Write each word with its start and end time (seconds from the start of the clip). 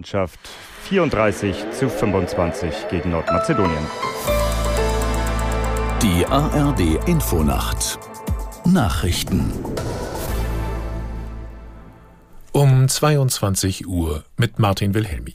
Mannschaft 0.00 0.38
34 0.84 1.70
zu 1.72 1.90
25 1.90 2.86
gegen 2.88 3.10
Nordmazedonien. 3.10 3.84
Die 6.00 6.24
ARD 6.24 7.04
Infonacht 7.08 7.98
Nachrichten 8.64 9.52
um 12.58 12.88
22 12.88 13.86
Uhr 13.86 14.24
mit 14.36 14.58
Martin 14.58 14.92
Wilhelmi. 14.92 15.34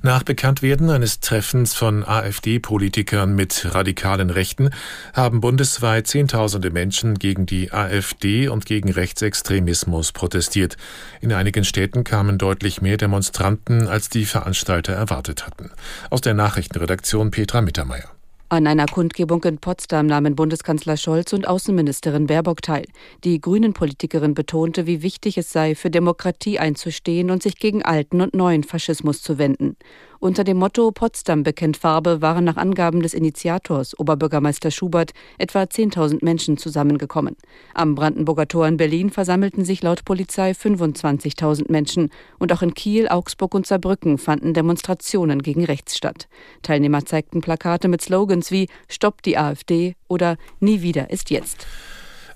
Nach 0.00 0.22
Bekanntwerden 0.22 0.88
eines 0.88 1.20
Treffens 1.20 1.74
von 1.74 2.02
AfD-Politikern 2.02 3.34
mit 3.34 3.74
radikalen 3.74 4.30
Rechten 4.30 4.70
haben 5.12 5.42
bundesweit 5.42 6.06
Zehntausende 6.06 6.70
Menschen 6.70 7.18
gegen 7.18 7.44
die 7.44 7.72
AfD 7.72 8.48
und 8.48 8.64
gegen 8.64 8.90
Rechtsextremismus 8.90 10.12
protestiert. 10.12 10.78
In 11.20 11.34
einigen 11.34 11.64
Städten 11.64 12.04
kamen 12.04 12.38
deutlich 12.38 12.80
mehr 12.80 12.96
Demonstranten, 12.96 13.86
als 13.86 14.08
die 14.08 14.24
Veranstalter 14.24 14.94
erwartet 14.94 15.46
hatten. 15.46 15.72
Aus 16.08 16.22
der 16.22 16.32
Nachrichtenredaktion 16.32 17.32
Petra 17.32 17.60
Mittermeier. 17.60 18.15
An 18.48 18.68
einer 18.68 18.86
Kundgebung 18.86 19.42
in 19.42 19.58
Potsdam 19.58 20.06
nahmen 20.06 20.36
Bundeskanzler 20.36 20.96
Scholz 20.96 21.32
und 21.32 21.48
Außenministerin 21.48 22.28
Baerbock 22.28 22.62
teil. 22.62 22.84
Die 23.24 23.40
Grünen-Politikerin 23.40 24.34
betonte, 24.34 24.86
wie 24.86 25.02
wichtig 25.02 25.36
es 25.36 25.50
sei, 25.50 25.74
für 25.74 25.90
Demokratie 25.90 26.60
einzustehen 26.60 27.32
und 27.32 27.42
sich 27.42 27.56
gegen 27.56 27.82
alten 27.82 28.20
und 28.20 28.34
neuen 28.34 28.62
Faschismus 28.62 29.20
zu 29.20 29.38
wenden. 29.38 29.76
Unter 30.18 30.44
dem 30.44 30.56
Motto 30.56 30.90
Potsdam 30.92 31.42
bekennt 31.42 31.76
Farbe 31.76 32.22
waren 32.22 32.44
nach 32.44 32.56
Angaben 32.56 33.02
des 33.02 33.12
Initiators, 33.12 33.98
Oberbürgermeister 33.98 34.70
Schubert, 34.70 35.12
etwa 35.38 35.62
10.000 35.62 36.24
Menschen 36.24 36.56
zusammengekommen. 36.56 37.36
Am 37.74 37.94
Brandenburger 37.94 38.48
Tor 38.48 38.66
in 38.66 38.76
Berlin 38.78 39.10
versammelten 39.10 39.64
sich 39.64 39.82
laut 39.82 40.04
Polizei 40.04 40.52
25.000 40.52 41.70
Menschen. 41.70 42.10
Und 42.38 42.52
auch 42.52 42.62
in 42.62 42.74
Kiel, 42.74 43.08
Augsburg 43.08 43.54
und 43.54 43.66
Saarbrücken 43.66 44.18
fanden 44.18 44.54
Demonstrationen 44.54 45.42
gegen 45.42 45.64
rechts 45.64 45.96
statt. 45.96 46.28
Teilnehmer 46.62 47.04
zeigten 47.04 47.42
Plakate 47.42 47.88
mit 47.88 48.00
Slogans 48.00 48.50
wie 48.50 48.68
Stopp 48.88 49.22
die 49.22 49.36
AfD 49.36 49.96
oder 50.08 50.36
Nie 50.60 50.80
wieder 50.80 51.10
ist 51.10 51.30
jetzt. 51.30 51.66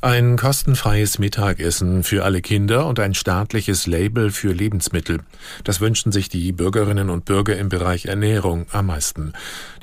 Ein 0.03 0.39
kostenfreies 0.39 1.19
Mittagessen 1.19 2.05
für 2.05 2.25
alle 2.25 2.41
Kinder 2.41 2.87
und 2.87 2.99
ein 2.99 3.13
staatliches 3.13 3.87
Label 3.87 4.31
für 4.31 4.51
Lebensmittel. 4.51 5.19
Das 5.63 5.83
wünschen 5.83 6.11
sich 6.11 6.31
die 6.31 6.53
Bürgerinnen 6.53 7.11
und 7.11 7.27
Bürger 7.27 7.59
im 7.59 7.69
Bereich 7.69 8.07
Ernährung 8.07 8.65
am 8.73 8.87
meisten. 8.87 9.35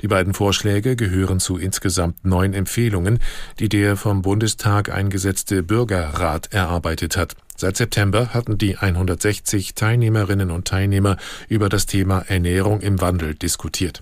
Die 0.02 0.08
beiden 0.08 0.34
Vorschläge 0.34 0.96
gehören 0.96 1.38
zu 1.38 1.56
insgesamt 1.56 2.24
neun 2.24 2.52
Empfehlungen, 2.52 3.20
die 3.60 3.68
der 3.68 3.96
vom 3.96 4.22
Bundestag 4.22 4.92
eingesetzte 4.92 5.62
Bürgerrat 5.62 6.52
erarbeitet 6.52 7.16
hat. 7.16 7.36
Seit 7.54 7.76
September 7.76 8.34
hatten 8.34 8.58
die 8.58 8.76
160 8.76 9.76
Teilnehmerinnen 9.76 10.50
und 10.50 10.66
Teilnehmer 10.66 11.16
über 11.48 11.68
das 11.68 11.86
Thema 11.86 12.24
Ernährung 12.26 12.80
im 12.80 13.00
Wandel 13.00 13.36
diskutiert. 13.36 14.00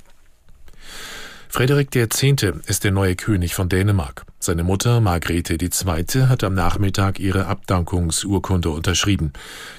Frederik 1.56 1.96
X. 1.96 2.22
ist 2.66 2.84
der 2.84 2.90
neue 2.90 3.16
König 3.16 3.54
von 3.54 3.70
Dänemark. 3.70 4.26
Seine 4.38 4.62
Mutter 4.62 5.00
Margrethe 5.00 5.54
II. 5.54 6.26
hat 6.28 6.44
am 6.44 6.52
Nachmittag 6.52 7.18
ihre 7.18 7.46
Abdankungsurkunde 7.46 8.68
unterschrieben. 8.68 9.32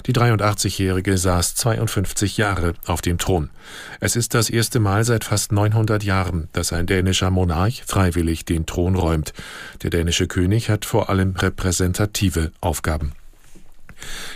Die 0.07 0.11
83-Jährige 0.11 1.19
saß 1.19 1.53
52 1.53 2.37
Jahre 2.37 2.73
auf 2.87 3.03
dem 3.03 3.19
Thron. 3.19 3.51
Es 3.99 4.15
ist 4.15 4.33
das 4.33 4.49
erste 4.49 4.79
Mal 4.79 5.03
seit 5.03 5.23
fast 5.23 5.51
900 5.51 6.03
Jahren, 6.03 6.47
dass 6.51 6.73
ein 6.73 6.87
dänischer 6.87 7.29
Monarch 7.29 7.83
freiwillig 7.85 8.43
den 8.43 8.65
Thron 8.65 8.95
räumt. 8.95 9.33
Der 9.83 9.91
dänische 9.91 10.25
König 10.25 10.71
hat 10.71 10.83
vor 10.83 11.11
allem 11.11 11.35
repräsentative 11.35 12.53
Aufgaben. 12.59 13.11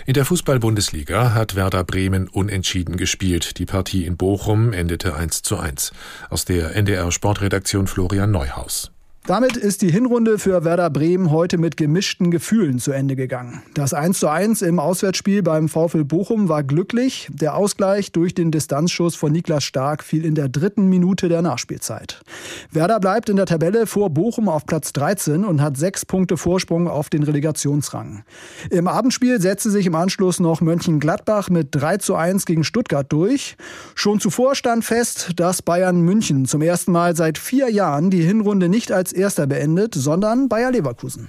In 0.06 0.14
der 0.14 0.26
Fußball-Bundesliga 0.26 1.34
hat 1.34 1.56
Werder 1.56 1.84
Bremen 1.84 2.28
unentschieden 2.28 2.98
gespielt. 2.98 3.58
Die 3.58 3.66
Partie 3.66 4.06
in 4.06 4.18
Bochum 4.18 4.74
endete 4.74 5.16
1 5.16 5.44
zu 5.44 5.58
1. 5.58 5.92
Aus 6.30 6.46
der 6.46 6.76
NDR 6.76 7.12
Sportredaktion 7.12 7.88
Florian 7.88 8.32
Neuhaus. 8.32 8.92
Damit 9.28 9.56
ist 9.56 9.84
die 9.84 9.92
Hinrunde 9.92 10.40
für 10.40 10.66
Werder 10.66 10.90
Bremen 10.90 11.30
heute 11.30 11.60
mit 11.60 11.78
gemischten 11.78 12.32
Gefühlen 12.32 12.80
zu 12.80 12.92
Ende 12.92 13.16
gegangen. 13.16 13.62
Das 13.76 13.94
1:1 13.94 14.66
im 14.66 14.80
Auswärtsspiel 14.80 15.44
beim 15.44 15.70
VfL 15.70 16.04
Bochum 16.04 16.50
war 16.50 16.64
glücklich. 16.64 17.30
Der 17.32 17.56
Ausgleich 17.56 18.12
durch 18.12 18.34
den 18.34 18.50
Distanzschuss 18.50 19.16
von 19.16 19.32
Niklas 19.32 19.64
Stark 19.64 20.04
fiel 20.04 20.26
in 20.26 20.34
der 20.34 20.50
dritten 20.50 20.88
Minute 20.90 21.30
der 21.30 21.44
Nachspielzeit. 21.44 22.20
Werder 22.72 23.00
bleibt 23.00 23.30
in 23.30 23.36
der 23.36 23.46
Tabelle 23.46 23.86
vor 23.86 24.10
Bochum 24.10 24.50
auf 24.50 24.66
Platz 24.66 24.92
13 24.92 25.46
und 25.46 25.62
hat 25.62 25.78
sechs 25.78 26.04
Punkte 26.04 26.36
Vorsprung 26.36 26.88
auf 26.88 27.12
den 27.12 27.22
Relegationsrang. 27.22 28.24
Im 28.72 28.88
Abendspiel 28.88 29.40
setzte 29.40 29.70
sich 29.70 29.86
im 29.86 29.94
Anschluss 29.94 30.40
noch 30.40 30.62
Mönchengladbach 30.62 31.52
mit 31.52 31.76
3:1 31.76 32.48
gegen 32.48 32.64
Stuttgart 32.64 33.06
durch. 33.14 33.56
Schon 33.94 34.20
zuvor 34.20 34.56
stand 34.56 34.84
fest, 34.84 35.34
dass 35.36 35.62
Bayern 35.62 36.02
München 36.02 36.46
zum 36.46 36.64
ersten 36.64 36.92
Mal 36.92 37.16
seit 37.16 37.38
vier 37.38 37.70
Jahren 37.70 38.10
die 38.10 38.24
Hinrunde 38.24 38.68
nicht 38.68 38.92
als 39.12 39.14
Erster 39.14 39.48
beendet, 39.48 39.94
sondern 39.94 40.48
Bayer 40.48 40.72
Leverkusen. 40.72 41.28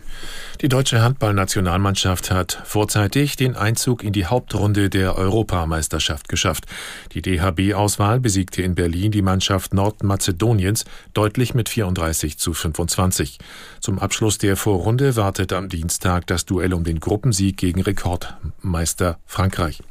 Die 0.61 0.69
deutsche 0.69 1.03
Handballnationalmannschaft 1.03 2.31
hat 2.31 2.63
vorzeitig 2.65 3.37
den 3.37 3.57
Einzug 3.57 4.05
in 4.05 4.13
die 4.13 4.27
Hauptrunde 4.27 4.89
der 4.89 5.17
Europameisterschaft 5.17 6.29
geschafft. 6.29 6.67
Die 7.13 7.23
DHB-Auswahl 7.23 8.21
besiegte 8.21 8.63
in 8.63 8.75
Berlin 8.75 9.11
die 9.11 9.23
Mannschaft 9.23 9.75
Nordmazedoniens 9.75 10.85
deutlich 11.13 11.55
mit 11.55 11.69
34 11.69 12.39
zu 12.39 12.55
25. 12.55 13.39
Zum 13.81 13.99
Abschluss 13.99 14.39
der 14.39 14.57
Vorrunde 14.57 15.17
wartet 15.17 15.53
am 15.53 15.69
Dienstag 15.69 16.27
das 16.27 16.45
Duell 16.45 16.73
um 16.75 16.85
den 16.85 17.01
Gruppensieg 17.01 17.57
gegen 17.57 17.83
Rekordmeister 17.83 19.19
Frankreich. 19.27 19.83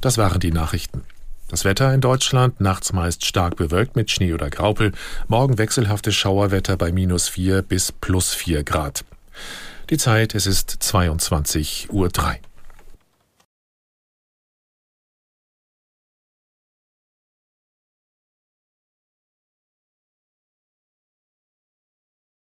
Das 0.00 0.18
waren 0.18 0.40
die 0.40 0.52
Nachrichten. 0.52 1.02
Das 1.48 1.64
Wetter 1.64 1.94
in 1.94 2.00
Deutschland 2.00 2.60
nachts 2.60 2.92
meist 2.92 3.24
stark 3.24 3.54
bewölkt 3.56 3.94
mit 3.94 4.10
Schnee 4.10 4.32
oder 4.32 4.50
Graupel, 4.50 4.92
morgen 5.28 5.58
wechselhaftes 5.58 6.14
Schauerwetter 6.14 6.76
bei 6.76 6.90
minus 6.90 7.28
4 7.28 7.62
bis 7.62 7.92
plus 7.92 8.34
4 8.34 8.64
Grad. 8.64 9.04
Die 9.90 9.96
Zeit, 9.96 10.34
es 10.34 10.46
ist 10.46 10.78
22.03 10.82 11.90
Uhr. 11.90 12.10